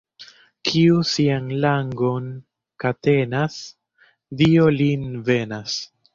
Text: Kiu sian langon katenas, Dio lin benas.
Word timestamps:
Kiu 0.69 1.03
sian 1.09 1.51
langon 1.65 2.31
katenas, 2.85 3.61
Dio 4.43 4.67
lin 4.81 5.07
benas. 5.31 5.79